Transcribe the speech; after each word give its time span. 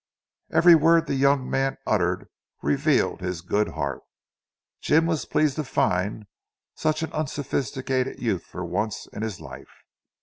Every 0.51 0.73
word 0.73 1.05
the 1.05 1.13
young 1.13 1.47
man 1.47 1.77
uttered 1.85 2.27
revealed 2.63 3.21
his 3.21 3.41
good 3.41 3.67
heart. 3.67 4.01
Jim 4.81 5.05
was 5.05 5.25
pleased 5.27 5.57
to 5.57 5.63
find 5.63 6.25
such 6.73 7.03
an 7.03 7.13
unsophisticated 7.13 8.19
youth 8.19 8.43
for 8.45 8.65
once 8.65 9.05
in 9.13 9.21
his 9.21 9.39
life. 9.39 9.83